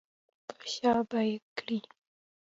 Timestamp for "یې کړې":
1.29-1.79